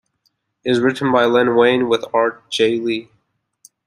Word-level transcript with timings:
It 0.65 0.71
is 0.71 0.79
written 0.79 1.11
by 1.11 1.25
Len 1.25 1.55
Wein, 1.55 1.87
with 1.87 2.03
art 2.11 2.41
by 2.45 2.49
Jae 2.49 2.81
Lee. 2.83 3.09